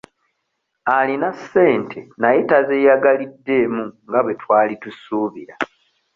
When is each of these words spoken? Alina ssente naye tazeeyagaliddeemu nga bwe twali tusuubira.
Alina 0.97 1.29
ssente 1.37 1.99
naye 2.21 2.39
tazeeyagaliddeemu 2.49 3.83
nga 4.07 4.19
bwe 4.23 4.33
twali 4.41 4.75
tusuubira. 4.81 5.55